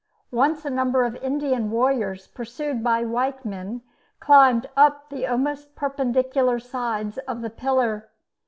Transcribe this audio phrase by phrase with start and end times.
[0.31, 3.83] Once a number of Indian warriors, pursued by white men,
[4.19, 8.09] climbed up the almost perpendicular sides of the pillar.